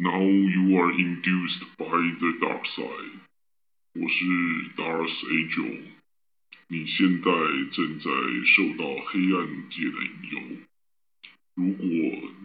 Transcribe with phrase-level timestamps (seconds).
[0.00, 3.18] Now you are induced by the dark side。
[3.94, 4.24] 我是
[4.76, 5.80] Darth Angel。
[6.68, 7.32] 你现在
[7.72, 8.08] 正在
[8.46, 10.40] 受到黑暗界的引诱。
[11.56, 11.84] 如果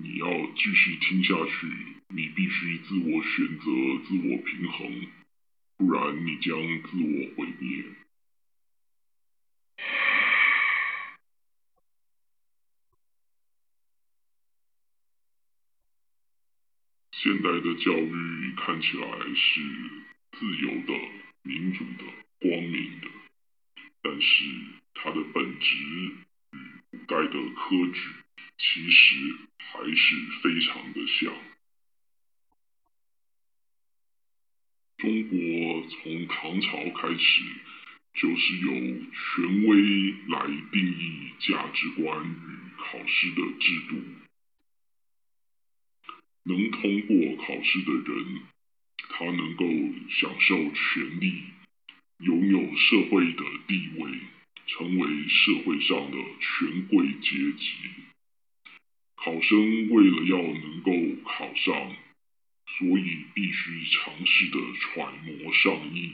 [0.01, 1.67] 你要继续听下去，
[2.09, 3.65] 你必须自我选择、
[4.07, 5.07] 自我平衡，
[5.77, 6.57] 不然你将
[6.89, 7.83] 自我毁灭。
[17.23, 19.61] 现代的教育看起来是
[20.33, 20.93] 自由的、
[21.43, 22.03] 民主的、
[22.41, 23.07] 光明的，
[24.01, 24.43] 但是
[24.93, 26.57] 它的本质与
[26.91, 28.01] 古代的科举
[28.57, 31.33] 其实还是非常的像。
[34.97, 37.43] 中国从唐朝开始
[38.15, 38.69] 就是由
[39.13, 44.22] 权威来定义价值观与考试的制度。
[46.45, 48.41] 能通过考试的人，
[49.09, 49.65] 他能够
[50.09, 51.43] 享受权利，
[52.19, 54.11] 拥有社会的地位，
[54.67, 57.73] 成为社会上的权贵阶级。
[59.15, 60.91] 考生为了要能够
[61.23, 61.95] 考上，
[62.77, 66.11] 所以必须尝试的揣摩上意，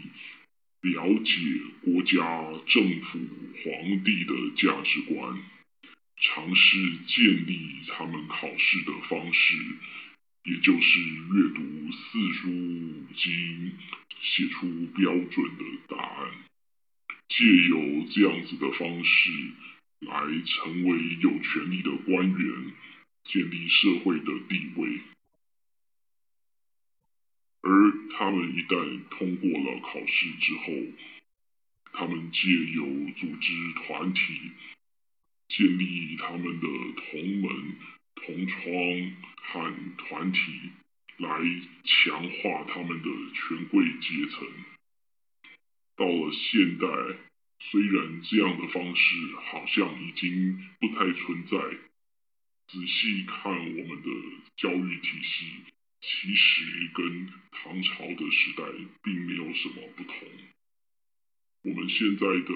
[0.81, 1.33] 了解
[1.81, 3.19] 国家、政府、
[3.63, 5.41] 皇帝的价值观，
[6.17, 9.55] 尝试建立他们考试的方式。
[10.43, 13.71] 也就是阅读四书五经，
[14.21, 16.31] 写出标准的答案，
[17.27, 19.29] 借由这样子的方式
[19.99, 22.73] 来成为有权力的官员，
[23.25, 25.01] 建立社会的地位。
[27.61, 27.69] 而
[28.17, 30.73] 他们一旦通过了考试之后，
[31.91, 32.85] 他们借由
[33.17, 34.51] 组织团体，
[35.49, 37.75] 建立他们的同门。
[38.15, 38.63] 同窗
[39.37, 40.39] 和团体
[41.17, 41.29] 来
[41.83, 44.47] 强化他们的权贵阶层。
[45.95, 46.87] 到了现代，
[47.59, 51.57] 虽然这样的方式好像已经不太存在，
[52.67, 54.09] 仔细看我们的
[54.55, 55.63] 教育体系，
[55.99, 58.63] 其实跟唐朝的时代
[59.03, 60.15] 并没有什么不同。
[61.63, 62.53] 我们现在的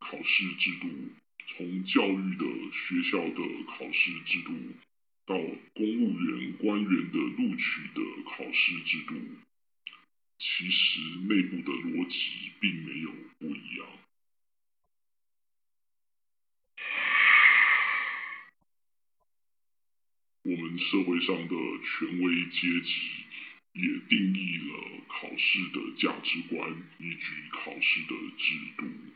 [0.00, 0.88] 考试制度。
[1.48, 4.52] 从教育的学校的考试制度，
[5.26, 5.34] 到
[5.74, 9.14] 公务员官员的录取的考试制度，
[10.38, 13.86] 其实内部的逻辑并没有不一样。
[20.42, 22.92] 我们社会上的权威阶级
[23.72, 26.70] 也定义了考试的价值观
[27.00, 28.44] 以及考试的制
[28.76, 29.15] 度。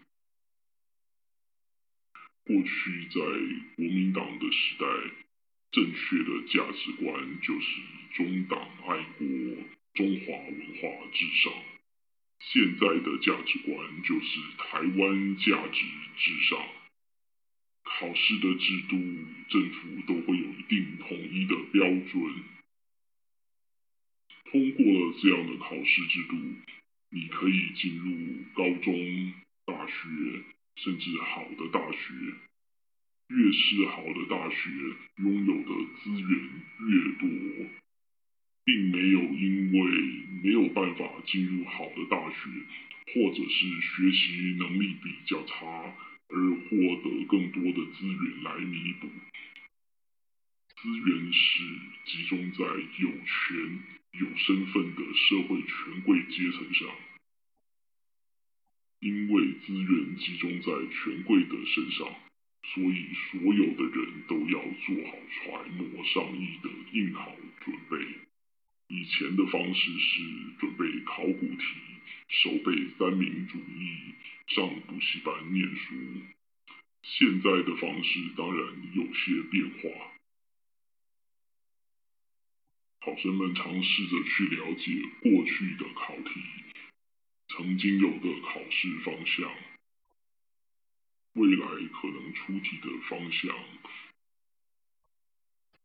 [2.50, 3.21] 过去在
[3.77, 4.84] 国民党的时代，
[5.71, 7.81] 正确的价值观就是
[8.16, 9.27] 中党爱国、
[9.94, 11.53] 中华文化至上；
[12.41, 15.84] 现在的价值观就是台湾价值
[16.19, 16.59] 至上。
[17.84, 18.99] 考试的制度，
[19.49, 22.34] 政府都会有一定统一的标准。
[24.50, 26.37] 通过了这样的考试制度，
[27.10, 29.34] 你可以进入高中、
[29.66, 30.59] 大学。
[30.77, 32.15] 甚至好的大学，
[33.29, 34.71] 越是好的大学，
[35.23, 36.31] 拥有的资源
[36.89, 37.71] 越多，
[38.65, 39.79] 并没有因为
[40.43, 42.51] 没有办法进入好的大学，
[43.13, 45.67] 或者是学习能力比较差
[46.29, 49.09] 而获得更多的资源来弥补。
[50.77, 51.63] 资源是
[52.07, 53.81] 集中在有权
[54.13, 56.89] 有身份的社会权贵阶层上。
[59.00, 62.06] 因为资源集中在权贵的身上，
[62.62, 67.34] 所以所有的人都要做好揣摩上意的应考
[67.65, 67.97] 准备。
[68.89, 70.22] 以前的方式是
[70.59, 71.65] 准备考古题、
[72.28, 74.15] 守背三民主义、
[74.49, 75.94] 上补习班念书。
[77.03, 79.89] 现在的方式当然有些变化，
[83.01, 86.20] 考生们尝试着去了解过去的考。
[87.60, 89.54] 曾经有的考试方向，
[91.34, 93.54] 未来可能出题的方向，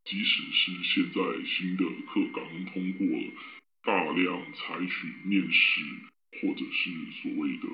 [0.06, 3.06] 即使是现在新的课纲通过
[3.84, 5.82] 大量采取面试
[6.40, 6.92] 或者是
[7.22, 7.68] 所谓的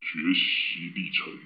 [0.00, 1.38] 学习历程，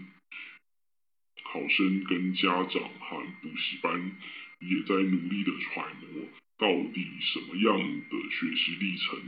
[1.42, 4.16] 考生跟家长和补习班
[4.60, 6.28] 也在努力的揣摩。
[6.58, 9.20] 到底什么样的学习历程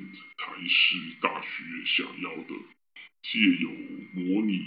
[0.69, 1.49] 是大学
[1.87, 2.55] 想要的？
[3.23, 3.71] 借由
[4.15, 4.65] 模拟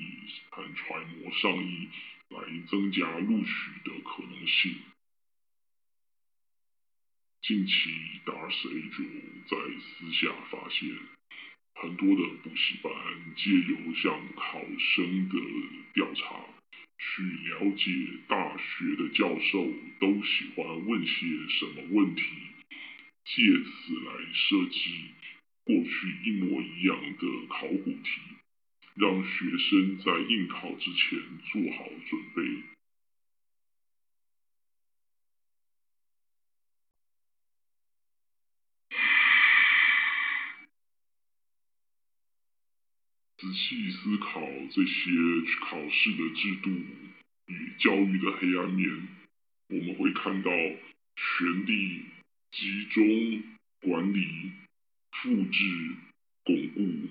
[0.51, 1.90] 和揣摩上意
[2.30, 3.50] 来增加录取
[3.84, 4.75] 的可能性。
[7.42, 7.74] 近期
[8.24, 9.04] ，Darcy 就
[9.50, 10.95] 在私下发现，
[11.74, 12.94] 很多的补习班
[13.36, 15.36] 借由向考生的
[15.95, 16.45] 调查，
[17.00, 22.24] 去了解大学的教授都喜欢问些什么问题，
[23.25, 25.12] 借此来设计
[25.65, 25.89] 过去
[26.25, 28.21] 一模一样的考古题，
[28.95, 31.19] 让学生在应考之前
[31.51, 32.63] 做好准备。
[43.38, 44.39] 仔细思考
[44.71, 45.12] 这些
[45.59, 46.69] 考试的制度
[47.48, 48.89] 与教育的黑暗面，
[49.68, 52.06] 我们会看到权力
[52.51, 53.44] 集中、
[53.81, 54.51] 管理、
[55.21, 55.95] 复制、
[56.44, 57.10] 巩固、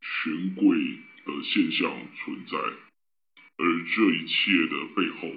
[0.00, 0.78] 权贵
[1.24, 2.58] 的现象存在，
[3.56, 5.34] 而这一切的背后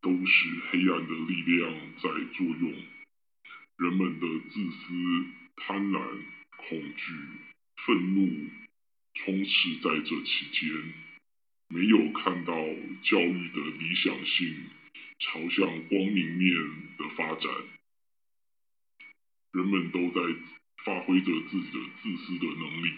[0.00, 2.72] 都是黑暗的力量在作用。
[3.78, 5.26] 人们的自私、
[5.56, 6.00] 贪婪、
[6.56, 7.12] 恐惧、
[7.86, 8.50] 愤怒。
[9.18, 10.92] 充斥在这期间，
[11.68, 12.54] 没有看到
[13.02, 14.54] 教育的理想性
[15.18, 16.54] 朝向光明面
[16.98, 17.50] 的发展。
[19.52, 20.20] 人们都在
[20.86, 22.92] 发挥着自己的自私的能力，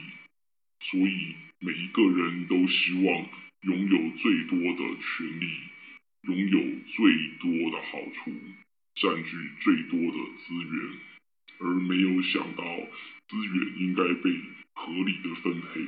[0.82, 3.26] 所以每一个人都希望
[3.62, 5.48] 拥有最多的权利，
[6.24, 8.30] 拥有最多的好处，
[8.94, 9.30] 占据
[9.62, 10.98] 最多的资源，
[11.60, 12.62] 而没有想到
[13.26, 14.38] 资源应该被
[14.74, 15.80] 合理的分配。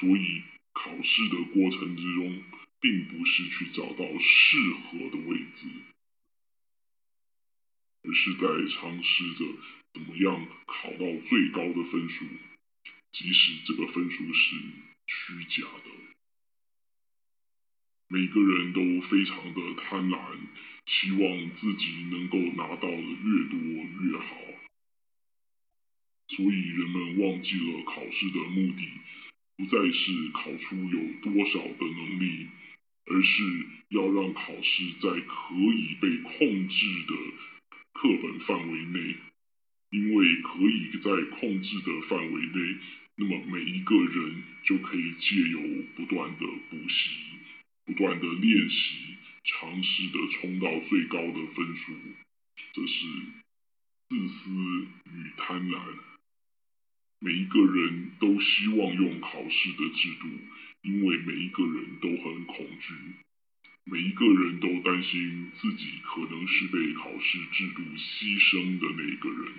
[0.00, 0.42] 所以，
[0.72, 2.42] 考试的过程之中，
[2.80, 5.66] 并不是去找到适合的位置，
[8.04, 9.44] 而是在尝试着
[9.94, 10.98] 怎么样考到
[11.28, 12.24] 最高的分数，
[13.12, 14.56] 即使这个分数是
[15.06, 15.90] 虚假的。
[18.08, 20.38] 每个人都非常的贪婪，
[20.86, 24.36] 希望自己能够拿到的越多越好，
[26.28, 28.88] 所以人们忘记了考试的目的。
[29.58, 32.46] 不再是考出有多少的能力，
[33.06, 37.14] 而是要让考试在可以被控制的
[38.48, 39.16] 范围内，
[39.90, 42.78] 因为可以在控制的范围内，
[43.16, 45.60] 那么每一个人就可以借由
[45.94, 47.10] 不断的补习、
[47.84, 51.92] 不断的练习，尝试的冲到最高的分数。
[52.72, 53.06] 这是
[54.08, 54.50] 自私
[55.12, 55.80] 与贪婪。
[57.20, 60.28] 每一个人都希望用考试的制度，
[60.82, 62.94] 因为每一个人都很恐惧，
[63.90, 69.52] 每一个人都担心自己可能是被考试制度牺牲的那个人，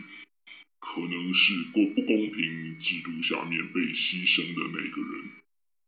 [0.80, 5.32] 可能是过不公平制度下面被牺牲的那个人，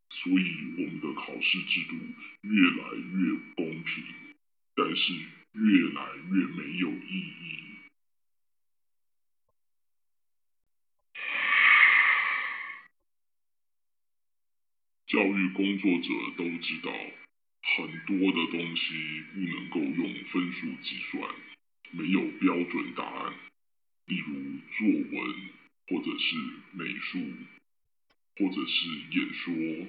[0.10, 1.96] 所以我们的考试制度
[2.42, 4.04] 越来越公平，
[4.76, 7.62] 但是越来越没有意义。
[15.06, 16.92] 教育工作者都知道，
[17.64, 21.30] 很多的东西不能够用分数计算，
[21.92, 23.34] 没有标准答案。
[24.08, 24.34] 例如
[24.78, 25.36] 作文，
[25.88, 26.36] 或者是
[26.74, 27.20] 美术，
[28.36, 29.88] 或者是演说。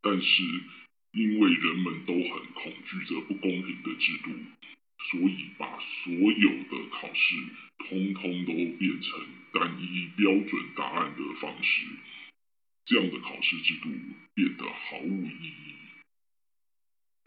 [0.00, 0.42] 但是，
[1.12, 4.30] 因为人们都很恐惧这不公平的制度，
[5.10, 5.66] 所以把
[6.04, 7.34] 所有的考试
[7.88, 11.86] 通通都变成单一标准答案的方式。
[12.84, 13.90] 这样的考试制度
[14.34, 15.74] 变得毫无意义。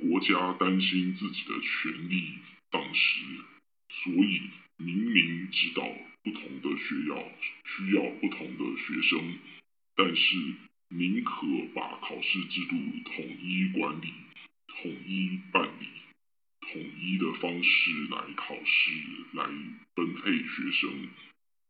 [0.02, 2.34] 国家担心自己的权利
[2.72, 3.22] 丧失，
[3.90, 4.42] 所以
[4.78, 5.88] 明明知道
[6.24, 7.32] 不同的学校
[7.66, 9.38] 需要不同的学生，
[9.96, 10.36] 但是
[10.90, 14.12] 宁可把考试制度统一管理、
[14.68, 15.88] 统一办理、
[16.62, 18.92] 统一的方式来考试
[19.34, 19.46] 来
[19.96, 21.10] 分配学生，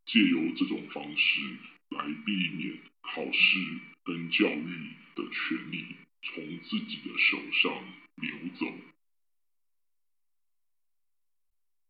[0.05, 1.41] 借由这种方式
[1.89, 2.77] 来避免。
[3.03, 3.59] 考试
[4.05, 5.85] 跟教育的权利
[6.23, 7.83] 从自己的手上
[8.21, 8.65] 流走，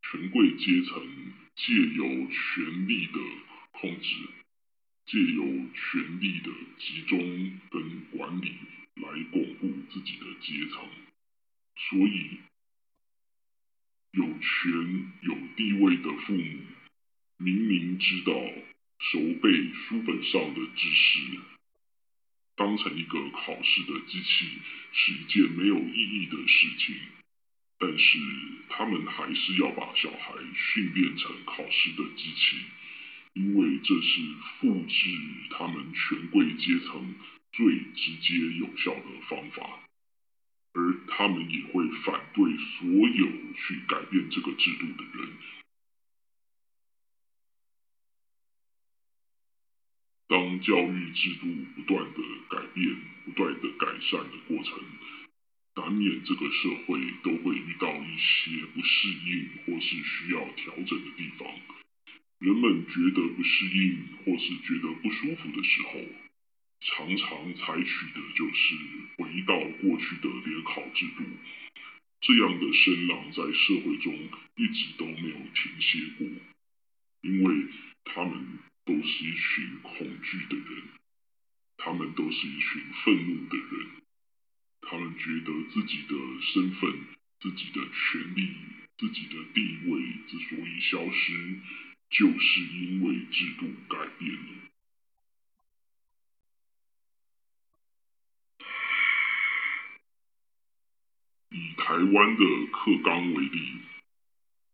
[0.02, 3.20] 权贵阶层借由权力的
[3.70, 4.16] 控制，
[5.06, 7.18] 借由权力的集中
[7.70, 8.56] 跟管理
[8.94, 10.88] 来巩固自己的阶层，
[11.76, 12.40] 所以
[14.12, 16.60] 有权有地位的父母
[17.36, 18.32] 明明知道。
[19.04, 21.40] 熟背书本上的知识，
[22.56, 24.46] 当成一个考试的机器，
[24.92, 26.96] 是一件没有意义的事情。
[27.78, 28.18] 但是
[28.68, 32.56] 他们还是要把小孩训练成考试的机器，
[33.34, 34.20] 因为这是
[34.60, 35.18] 复制
[35.50, 37.14] 他们权贵阶层
[37.52, 39.80] 最直接有效的方法。
[40.74, 45.28] 而他们也会反对所有去改变这个制度的人。
[50.32, 51.46] 当教育制度
[51.76, 52.96] 不断的改变、
[53.26, 54.80] 不断的改善的过程，
[55.76, 61.46] 难免这个社会都会遇到一些不适应或是需要调整的地方。
[62.38, 66.00] 人们觉得不适应或是觉得不舒服的时候，
[66.80, 68.74] 常常采取的就是
[69.18, 71.24] 回到过去的联考制度。
[72.22, 74.14] 这样的声浪在社会中
[74.56, 76.26] 一直都没有停歇过，
[77.20, 77.66] 因为
[78.06, 78.32] 他们
[78.84, 80.82] 都是一群恐惧的人，
[81.76, 83.90] 他们都是一群愤怒的人，
[84.82, 86.14] 他们觉得自己的
[86.52, 86.90] 身份、
[87.40, 88.54] 自己的权利、
[88.98, 91.60] 自己的地位之所以消失，
[92.10, 94.48] 就是因为制度改变了。
[101.50, 103.72] 以台湾的课纲为例，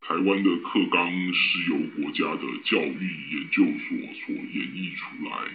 [0.09, 5.53] 台湾的课纲是由国家的教育研究所所演绎出来，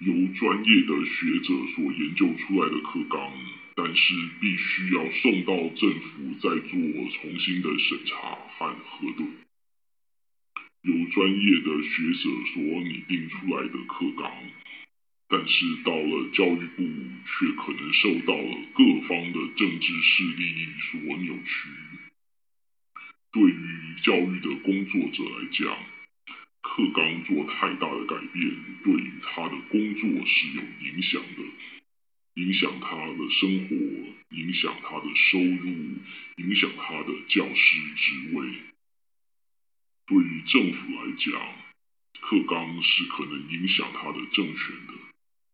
[0.00, 3.30] 由专业的学者所研究出来的课纲，
[3.76, 6.80] 但是必须要送到政府再做
[7.12, 8.16] 重新的审查
[8.58, 9.24] 和核对，
[10.82, 14.32] 由专业的学者所拟定出来的课纲。
[15.28, 21.68] 但是到了教育部，却可能受到了各方的政治势力所扭曲。
[23.34, 25.76] 对于教育的工作者来讲，
[26.62, 31.42] 课纲做太大的改变，对于他的工作是有影响的，
[32.40, 33.74] 影响他的生活，
[34.30, 35.66] 影响他的收入，
[36.36, 38.48] 影响他的教师职位。
[40.06, 41.32] 对于政府来讲，
[42.20, 44.94] 课纲是可能影响他的政权的。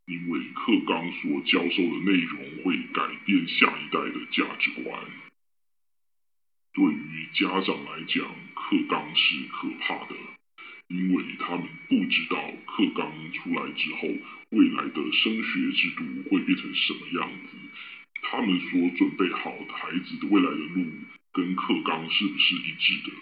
[0.07, 5.01] 因为课纲所教授的内容会改变下一代的价值观。
[6.81, 10.17] 对于家长来讲，课纲是可怕的，
[10.89, 14.09] 因为他们不知道课纲出来之后，
[14.49, 17.59] 未来的升学制度会变成什么样子。
[18.23, 20.87] 他们所准备好的孩子的未来的路，
[21.35, 23.13] 跟课纲是不是一致的？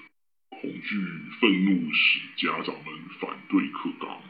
[0.50, 0.96] 恐惧、
[1.40, 4.22] 愤怒使家长们反对课纲。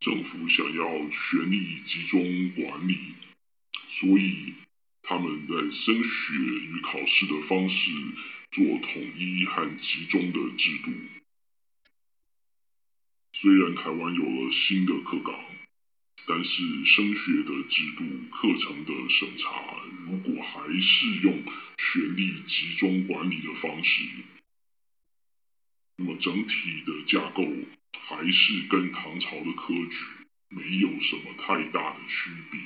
[0.00, 2.98] 政府想要全力集中管理，
[4.00, 4.54] 所以
[5.02, 7.90] 他们在升学与考试的方式
[8.52, 10.92] 做统一和集中的制度。
[13.34, 15.34] 虽然台湾有了新的课纲，
[16.26, 21.42] 但是升学的制度、课程的审查，如果还是用
[21.76, 24.04] 权力集中管理的方式，
[25.96, 27.44] 那么整体的架构。
[28.04, 29.96] 还是跟唐朝的科举
[30.48, 32.60] 没有什么太大的区别，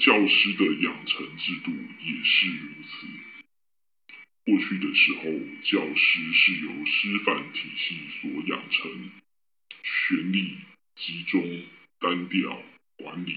[0.00, 3.06] 教师的养成制度也是如此。
[4.44, 5.22] 过去的时候，
[5.62, 9.10] 教师是由师范体系所养成，
[9.82, 10.56] 权力
[10.96, 11.62] 集中、
[12.00, 12.62] 单调
[12.96, 13.36] 管理。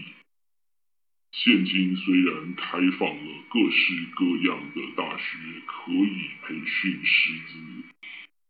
[1.33, 7.83] 现今虽然开放了各式各样的大学，可以培训师资。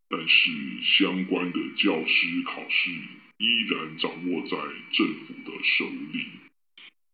[0.10, 0.51] 但是
[0.84, 2.91] 相关的教师考试
[3.38, 4.58] 依然掌握在
[4.91, 6.25] 政府的手里，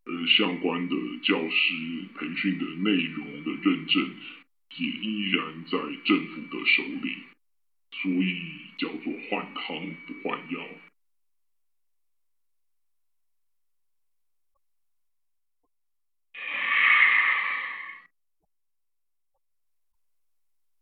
[0.08, 4.16] 而相关的教师培训的内容的认证
[4.78, 7.18] 也依然在政府的手里，
[7.92, 8.42] 所以
[8.78, 10.66] 叫做换汤不换药。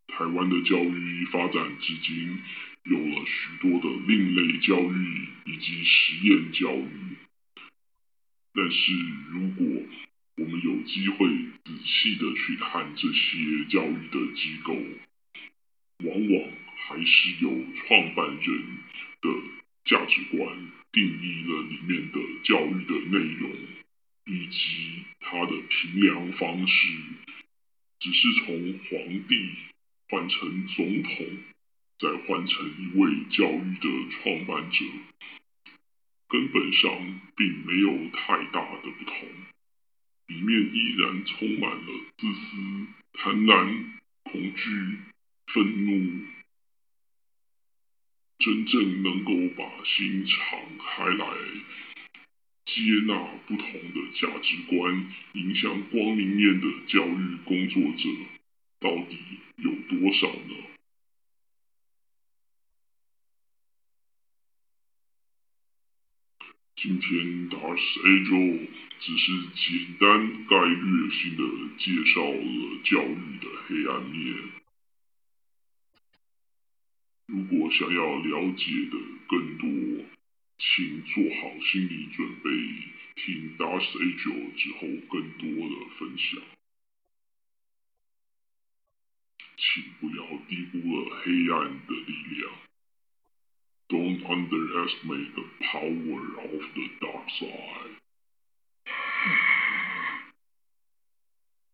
[0.08, 2.40] 台湾的教育发展至今，
[2.84, 7.25] 有了许多的另类教育以及实验教育。
[8.56, 8.94] 但是，
[9.32, 9.84] 如果
[10.38, 11.28] 我们有机会
[11.66, 14.74] 仔细的去看这些教育的机构，
[16.06, 16.52] 往往
[16.88, 18.64] 还是由创办人
[19.22, 19.30] 的
[19.84, 20.58] 价值观
[20.92, 23.52] 定义了里面的教育的内容，
[24.26, 26.88] 以及他的评量方式，
[28.00, 29.50] 只是从皇帝。
[30.08, 31.26] 换成总统，
[31.98, 34.86] 再换成一位教育的创办者，
[36.28, 39.28] 根本上并没有太大的不同，
[40.28, 43.84] 里面依然充满了自私、贪婪、
[44.24, 44.98] 恐惧、
[45.54, 46.26] 愤怒。
[48.40, 51.26] 真正能够把心敞开来，
[52.66, 53.16] 接纳
[53.48, 58.10] 不同的价值观，影响光明面的教育工作者。
[58.82, 59.18] 到底
[59.58, 60.75] 有多少呢？
[66.78, 68.68] 今天 Dars Age
[69.00, 71.42] 只是简单概略性的
[71.78, 74.36] 介绍了教育的黑暗面。
[77.28, 80.06] 如果想要了解的更多，
[80.60, 82.52] 请做好心理准备，
[83.16, 84.80] 听 Dark Age 之后
[85.10, 86.42] 更多的分享。
[89.58, 92.65] 请不要低估了黑暗的力量。
[93.90, 97.98] Don't underestimate the power of the dark side.